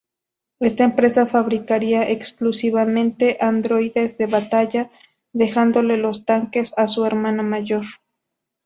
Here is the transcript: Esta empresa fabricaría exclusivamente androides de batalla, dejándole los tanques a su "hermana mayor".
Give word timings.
Esta 0.59 0.83
empresa 0.83 1.27
fabricaría 1.27 2.09
exclusivamente 2.09 3.37
androides 3.39 4.17
de 4.17 4.25
batalla, 4.25 4.89
dejándole 5.31 5.95
los 5.97 6.25
tanques 6.25 6.73
a 6.75 6.87
su 6.87 7.05
"hermana 7.05 7.43
mayor". 7.43 7.85